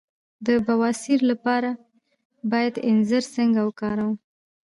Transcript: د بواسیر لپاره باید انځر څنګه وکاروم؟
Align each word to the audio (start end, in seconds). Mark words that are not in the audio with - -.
د 0.45 0.47
بواسیر 0.65 1.19
لپاره 1.31 1.69
باید 2.51 2.75
انځر 2.89 3.23
څنګه 3.35 3.59
وکاروم؟ 3.67 4.15